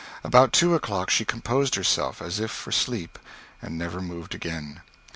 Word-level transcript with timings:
About 0.23 0.51
two 0.51 0.73
o'clock 0.73 1.11
she 1.11 1.23
composed 1.25 1.75
herself 1.75 2.23
as 2.23 2.39
if 2.39 2.49
for 2.49 2.71
sleep, 2.71 3.19
and 3.61 3.77
never 3.77 4.01
moved 4.01 4.33
again. 4.33 4.81